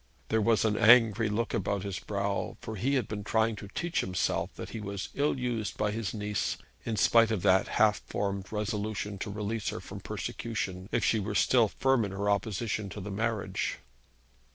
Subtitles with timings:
[0.29, 3.99] There was an angry look about his brow, for he had been trying to teach
[4.01, 8.51] himself that he was ill used by his niece, in spite of that half formed
[8.51, 12.99] resolution to release her from persecution if she were still firm in her opposition to
[12.99, 13.77] the marriage.